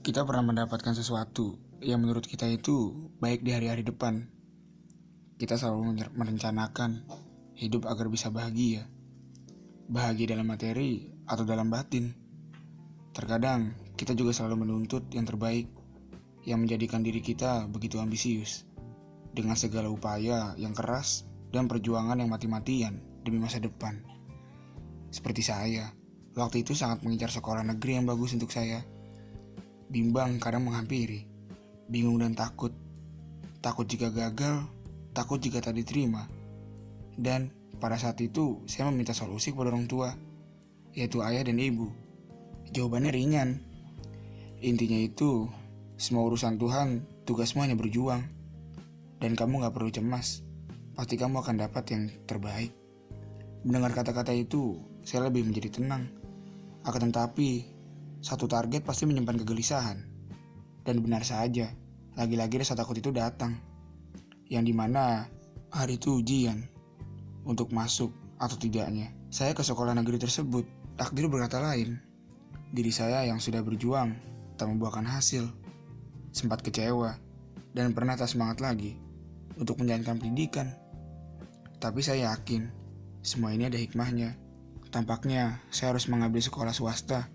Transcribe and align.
Kita 0.00 0.24
pernah 0.24 0.40
mendapatkan 0.40 0.96
sesuatu 0.96 1.60
yang 1.84 2.00
menurut 2.00 2.24
kita 2.24 2.48
itu 2.48 2.96
baik 3.20 3.44
di 3.44 3.52
hari-hari 3.52 3.84
depan. 3.84 4.32
Kita 5.36 5.60
selalu 5.60 6.08
merencanakan 6.16 7.04
hidup 7.52 7.84
agar 7.84 8.08
bisa 8.08 8.32
bahagia. 8.32 8.88
Bahagia 9.92 10.32
dalam 10.32 10.48
materi 10.48 11.04
atau 11.28 11.44
dalam 11.44 11.68
batin. 11.68 12.16
Terkadang 13.12 13.76
kita 14.00 14.16
juga 14.16 14.32
selalu 14.32 14.64
menuntut 14.64 15.04
yang 15.12 15.28
terbaik 15.28 15.68
yang 16.48 16.64
menjadikan 16.64 17.04
diri 17.04 17.20
kita 17.20 17.68
begitu 17.68 18.00
ambisius. 18.00 18.64
Dengan 19.36 19.52
segala 19.52 19.92
upaya 19.92 20.56
yang 20.56 20.72
keras 20.72 21.28
dan 21.52 21.68
perjuangan 21.68 22.16
yang 22.16 22.32
mati-matian 22.32 23.04
demi 23.20 23.36
masa 23.36 23.60
depan. 23.60 24.00
Seperti 25.12 25.44
saya, 25.44 25.92
waktu 26.32 26.64
itu 26.64 26.72
sangat 26.72 27.04
mengincar 27.04 27.28
sekolah 27.28 27.60
negeri 27.68 28.00
yang 28.00 28.08
bagus 28.08 28.32
untuk 28.32 28.48
saya 28.48 28.80
bimbang 29.90 30.38
kadang 30.38 30.70
menghampiri, 30.70 31.26
bingung 31.90 32.22
dan 32.22 32.38
takut. 32.38 32.70
Takut 33.58 33.84
jika 33.84 34.08
gagal, 34.14 34.64
takut 35.10 35.42
jika 35.42 35.58
tak 35.58 35.76
diterima. 35.76 36.30
Dan 37.18 37.50
pada 37.82 37.98
saat 37.98 38.16
itu 38.22 38.62
saya 38.70 38.88
meminta 38.88 39.10
solusi 39.10 39.50
kepada 39.50 39.74
orang 39.74 39.90
tua, 39.90 40.14
yaitu 40.94 41.20
ayah 41.26 41.42
dan 41.42 41.58
ibu. 41.58 41.90
Jawabannya 42.70 43.10
ringan. 43.10 43.58
Intinya 44.62 44.96
itu, 44.96 45.50
semua 45.98 46.24
urusan 46.30 46.56
Tuhan, 46.56 47.02
tugasmu 47.26 47.66
hanya 47.66 47.74
berjuang. 47.74 48.22
Dan 49.20 49.34
kamu 49.36 49.66
gak 49.66 49.74
perlu 49.74 49.90
cemas, 49.92 50.46
pasti 50.94 51.18
kamu 51.18 51.42
akan 51.42 51.66
dapat 51.66 51.84
yang 51.92 52.08
terbaik. 52.24 52.72
Mendengar 53.66 53.92
kata-kata 53.92 54.32
itu, 54.32 54.80
saya 55.04 55.28
lebih 55.28 55.44
menjadi 55.44 55.82
tenang. 55.82 56.08
Akan 56.86 57.12
tetapi, 57.12 57.79
satu 58.20 58.44
target 58.44 58.84
pasti 58.84 59.08
menyimpan 59.08 59.40
kegelisahan. 59.40 59.98
Dan 60.84 61.00
benar 61.00 61.24
saja, 61.24 61.72
lagi-lagi 62.16 62.60
rasa 62.60 62.76
takut 62.76 62.96
itu 62.96 63.08
datang. 63.12 63.56
Yang 64.52 64.64
di 64.72 64.74
mana 64.76 65.24
hari 65.72 65.96
itu 65.96 66.20
ujian 66.20 66.68
untuk 67.48 67.72
masuk 67.72 68.12
atau 68.36 68.56
tidaknya. 68.60 69.12
Saya 69.32 69.56
ke 69.56 69.64
sekolah 69.64 69.96
negeri 69.96 70.20
tersebut, 70.20 70.68
takdir 71.00 71.32
berkata 71.32 71.60
lain. 71.64 71.96
Diri 72.70 72.92
saya 72.92 73.24
yang 73.24 73.40
sudah 73.40 73.64
berjuang 73.64 74.14
tak 74.60 74.68
membuahkan 74.68 75.08
hasil. 75.08 75.48
Sempat 76.30 76.60
kecewa 76.60 77.16
dan 77.72 77.96
pernah 77.96 78.14
tak 78.14 78.30
semangat 78.30 78.60
lagi 78.60 78.94
untuk 79.56 79.80
menjalankan 79.80 80.20
pendidikan. 80.20 80.68
Tapi 81.80 82.04
saya 82.04 82.36
yakin 82.36 82.68
semua 83.24 83.56
ini 83.56 83.66
ada 83.66 83.80
hikmahnya. 83.80 84.36
Tampaknya 84.90 85.62
saya 85.70 85.94
harus 85.94 86.10
mengambil 86.10 86.42
sekolah 86.42 86.74
swasta 86.74 87.30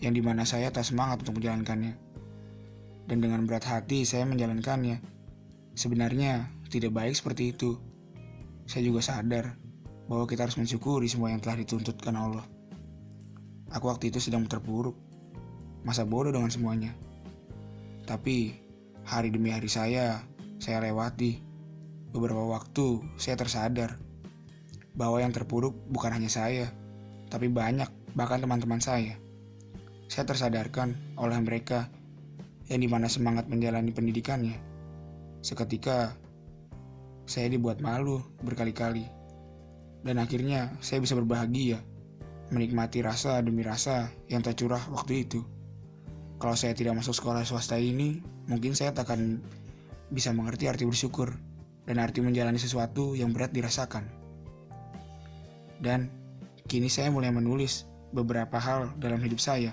yang 0.00 0.16
di 0.16 0.24
mana 0.24 0.48
saya 0.48 0.72
tak 0.72 0.88
semangat 0.88 1.20
untuk 1.24 1.40
menjalankannya. 1.40 1.94
Dan 3.04 3.20
dengan 3.20 3.44
berat 3.44 3.68
hati 3.68 4.08
saya 4.08 4.24
menjalankannya. 4.24 5.00
Sebenarnya 5.76 6.48
tidak 6.72 6.96
baik 6.96 7.14
seperti 7.14 7.52
itu. 7.52 7.76
Saya 8.64 8.86
juga 8.88 9.04
sadar 9.04 9.60
bahwa 10.08 10.24
kita 10.26 10.48
harus 10.48 10.58
mensyukuri 10.58 11.06
semua 11.06 11.30
yang 11.30 11.38
telah 11.38 11.60
dituntutkan 11.60 12.16
Allah. 12.16 12.46
Aku 13.70 13.86
waktu 13.86 14.10
itu 14.10 14.18
sedang 14.18 14.50
terpuruk, 14.50 14.98
masa 15.86 16.02
bodoh 16.02 16.34
dengan 16.34 16.50
semuanya. 16.50 16.90
Tapi 18.08 18.58
hari 19.06 19.30
demi 19.30 19.54
hari 19.54 19.70
saya, 19.70 20.26
saya 20.58 20.82
lewati. 20.82 21.46
Beberapa 22.10 22.42
waktu 22.42 23.06
saya 23.14 23.38
tersadar 23.38 24.02
bahwa 24.98 25.22
yang 25.22 25.30
terpuruk 25.30 25.78
bukan 25.94 26.18
hanya 26.18 26.26
saya, 26.26 26.66
tapi 27.30 27.46
banyak, 27.46 27.86
bahkan 28.18 28.42
teman-teman 28.42 28.82
saya. 28.82 29.14
Saya 30.10 30.26
tersadarkan 30.26 31.14
oleh 31.22 31.38
mereka 31.38 31.86
yang 32.66 32.82
di 32.82 32.90
mana 32.90 33.06
semangat 33.06 33.46
menjalani 33.46 33.94
pendidikannya. 33.94 34.58
Seketika, 35.38 36.18
saya 37.30 37.46
dibuat 37.46 37.78
malu 37.78 38.18
berkali-kali. 38.42 39.06
Dan 40.02 40.18
akhirnya 40.18 40.74
saya 40.82 40.98
bisa 40.98 41.14
berbahagia, 41.14 41.78
menikmati 42.50 43.06
rasa 43.06 43.38
demi 43.38 43.62
rasa 43.62 44.10
yang 44.26 44.42
tercurah 44.42 44.82
waktu 44.90 45.30
itu. 45.30 45.46
Kalau 46.42 46.58
saya 46.58 46.74
tidak 46.74 46.98
masuk 46.98 47.14
sekolah 47.14 47.46
swasta 47.46 47.78
ini, 47.78 48.18
mungkin 48.50 48.74
saya 48.74 48.90
tak 48.90 49.14
akan 49.14 49.38
bisa 50.10 50.34
mengerti 50.34 50.66
arti 50.66 50.90
bersyukur 50.90 51.38
dan 51.86 52.02
arti 52.02 52.18
menjalani 52.18 52.58
sesuatu 52.58 53.14
yang 53.14 53.30
berat 53.30 53.54
dirasakan. 53.54 54.10
Dan 55.78 56.10
kini 56.66 56.90
saya 56.90 57.14
mulai 57.14 57.30
menulis 57.30 57.86
beberapa 58.10 58.58
hal 58.58 58.90
dalam 58.98 59.22
hidup 59.22 59.38
saya 59.38 59.70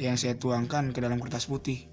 yang 0.00 0.16
saya 0.16 0.32
tuangkan 0.32 0.96
ke 0.96 0.98
dalam 1.04 1.20
kertas 1.20 1.44
putih. 1.44 1.84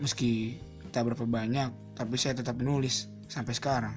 Meski 0.00 0.56
tak 0.88 1.04
berapa 1.04 1.28
banyak, 1.28 1.92
tapi 1.92 2.16
saya 2.16 2.40
tetap 2.40 2.56
menulis 2.56 3.12
sampai 3.28 3.52
sekarang. 3.52 3.94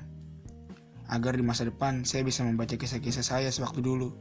Agar 1.08 1.40
di 1.40 1.44
masa 1.44 1.64
depan 1.64 2.04
saya 2.04 2.28
bisa 2.28 2.44
membaca 2.44 2.76
kisah-kisah 2.76 3.24
saya 3.24 3.48
sewaktu 3.48 3.80
dulu. 3.80 4.12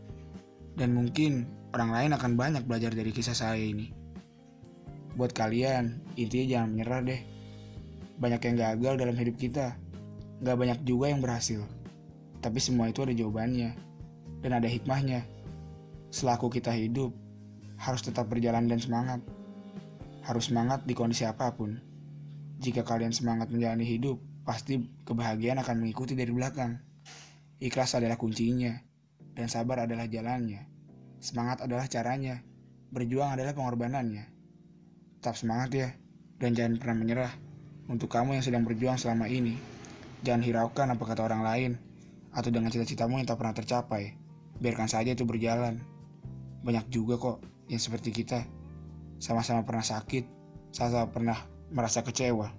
Dan 0.79 0.95
mungkin 0.95 1.51
orang 1.75 1.91
lain 1.91 2.11
akan 2.15 2.39
banyak 2.39 2.63
belajar 2.63 2.95
dari 2.95 3.11
kisah 3.11 3.35
saya 3.35 3.59
ini. 3.59 3.91
Buat 5.19 5.35
kalian, 5.35 5.99
intinya 6.15 6.47
jangan 6.47 6.69
menyerah 6.71 7.01
deh. 7.03 7.21
Banyak 8.23 8.41
yang 8.47 8.57
gagal 8.57 8.95
dalam 9.03 9.17
hidup 9.19 9.35
kita. 9.35 9.75
Gak 10.47 10.57
banyak 10.57 10.79
juga 10.87 11.11
yang 11.11 11.19
berhasil. 11.19 11.67
Tapi 12.39 12.59
semua 12.63 12.87
itu 12.87 13.03
ada 13.03 13.11
jawabannya. 13.11 13.75
Dan 14.47 14.51
ada 14.55 14.71
hikmahnya. 14.71 15.27
Selaku 16.15 16.51
kita 16.51 16.71
hidup, 16.71 17.11
harus 17.81 18.05
tetap 18.05 18.29
berjalan 18.29 18.69
dan 18.69 18.77
semangat. 18.77 19.25
Harus 20.21 20.53
semangat 20.53 20.85
di 20.85 20.93
kondisi 20.93 21.25
apa 21.25 21.49
pun. 21.57 21.81
Jika 22.61 22.85
kalian 22.85 23.17
semangat 23.17 23.49
menjalani 23.49 23.89
hidup, 23.89 24.21
pasti 24.45 24.85
kebahagiaan 25.09 25.65
akan 25.65 25.81
mengikuti 25.81 26.13
dari 26.13 26.29
belakang. 26.29 26.77
Ikhlas 27.57 27.97
adalah 27.97 28.21
kuncinya, 28.21 28.77
dan 29.33 29.49
sabar 29.49 29.89
adalah 29.89 30.05
jalannya. 30.05 30.69
Semangat 31.25 31.65
adalah 31.65 31.89
caranya, 31.89 32.45
berjuang 32.93 33.33
adalah 33.33 33.57
pengorbanannya. 33.57 34.29
Tetap 35.21 35.41
semangat 35.41 35.71
ya, 35.73 35.89
dan 36.37 36.53
jangan 36.53 36.77
pernah 36.77 36.97
menyerah. 37.01 37.33
Untuk 37.89 38.13
kamu 38.13 38.37
yang 38.37 38.45
sedang 38.45 38.65
berjuang 38.69 39.01
selama 39.01 39.25
ini, 39.25 39.57
jangan 40.21 40.45
hiraukan 40.45 40.93
apa 40.93 41.05
kata 41.05 41.25
orang 41.25 41.43
lain, 41.45 41.73
atau 42.37 42.53
dengan 42.53 42.69
cita-citamu 42.69 43.17
yang 43.17 43.29
tak 43.29 43.41
pernah 43.41 43.57
tercapai. 43.57 44.21
Biarkan 44.61 44.89
saja 44.89 45.17
itu 45.17 45.25
berjalan. 45.25 45.81
Banyak 46.61 46.93
juga 46.93 47.17
kok 47.17 47.41
yang 47.71 47.79
seperti 47.79 48.11
kita 48.11 48.43
sama-sama 49.23 49.63
pernah 49.63 49.87
sakit, 49.87 50.27
sama-sama 50.75 51.07
pernah 51.07 51.39
merasa 51.71 52.03
kecewa. 52.03 52.51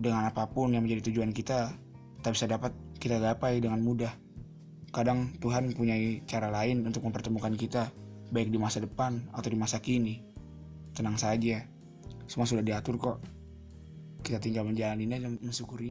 Dengan 0.00 0.30
apa 0.30 0.46
pun 0.46 0.70
yang 0.72 0.86
menjadi 0.86 1.10
tujuan 1.10 1.34
kita, 1.34 1.74
tak 2.22 2.32
bisa 2.38 2.46
dapat 2.46 2.70
kita 3.02 3.18
gapai 3.18 3.58
dengan 3.58 3.82
mudah. 3.82 4.14
Kadang 4.94 5.34
Tuhan 5.42 5.74
punya 5.74 5.98
cara 6.30 6.48
lain 6.48 6.86
untuk 6.86 7.04
mempertemukan 7.04 7.52
kita, 7.58 7.90
baik 8.30 8.54
di 8.54 8.58
masa 8.60 8.78
depan 8.80 9.26
atau 9.34 9.50
di 9.50 9.58
masa 9.58 9.82
kini. 9.82 10.22
Tenang 10.94 11.18
saja, 11.18 11.66
semua 12.30 12.46
sudah 12.46 12.62
diatur 12.62 12.96
kok. 12.96 13.18
Kita 14.22 14.38
tinggal 14.38 14.68
menjalaninya 14.68 15.26
dan 15.26 15.42
mensyukuri. 15.42 15.90